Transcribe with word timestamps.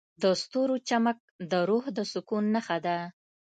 د 0.21 0.23
ستورو 0.41 0.75
چمک 0.89 1.17
د 1.51 1.53
روح 1.69 1.85
د 1.97 1.99
سکون 2.11 2.43
نښه 2.55 2.77
ده. 2.85 2.97